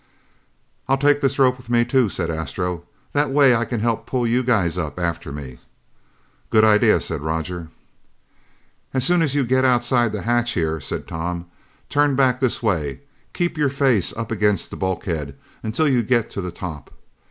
[0.87, 2.85] "I'll take this rope with me too," said Astro.
[3.13, 5.59] "That way I can help pull you guys up after me."
[6.49, 7.67] "Good idea," said Roger.
[8.95, 11.45] "As soon as you get outside the hatch here," said Tom,
[11.87, 13.01] "turn back this way.
[13.33, 16.89] Keep your face up against the bulkhead until you get to the top.